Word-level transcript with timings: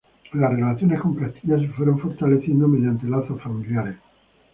Las 0.33 0.49
relaciones 0.49 0.99
con 0.99 1.13
Castilla 1.15 1.59
se 1.59 1.67
fueron 1.73 1.99
fortaleciendo 1.99 2.67
mediante 2.67 3.05
lazos 3.05 3.39
familiares. 3.39 3.97